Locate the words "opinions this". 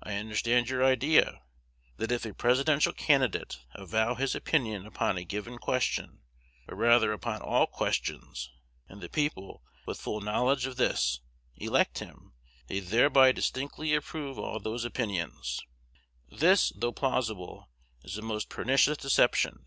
14.84-16.72